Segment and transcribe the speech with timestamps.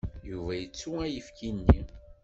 [0.29, 1.81] Yuba yettu ayefki-nni.